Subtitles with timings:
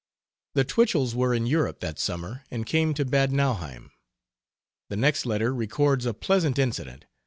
[0.55, 3.91] The Twichells were in Europe that summer, and came to Bad Nauheim.
[4.89, 7.05] The next letter records a pleasant incident.